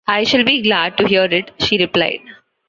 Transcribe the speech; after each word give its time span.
"I 0.07 0.23
shall 0.23 0.43
be 0.43 0.63
glad 0.63 0.97
to 0.97 1.05
hear 1.07 1.25
it," 1.25 1.51
she 1.59 1.77
replied. 1.77 2.21